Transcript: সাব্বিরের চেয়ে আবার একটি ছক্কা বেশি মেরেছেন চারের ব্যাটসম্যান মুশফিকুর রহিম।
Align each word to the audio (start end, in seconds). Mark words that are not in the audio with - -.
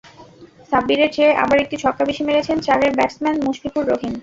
সাব্বিরের 0.71 1.09
চেয়ে 1.15 1.31
আবার 1.43 1.57
একটি 1.63 1.75
ছক্কা 1.83 2.03
বেশি 2.09 2.21
মেরেছেন 2.27 2.57
চারের 2.67 2.91
ব্যাটসম্যান 2.97 3.35
মুশফিকুর 3.45 3.83
রহিম। 3.87 4.13